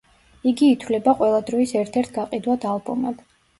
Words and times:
იგი 0.51 0.69
ითვლება 0.75 1.13
ყველა 1.19 1.43
დროის 1.51 1.75
ერთ-ერთ 1.83 2.11
გაყიდვად 2.19 2.69
ალბომად. 2.75 3.25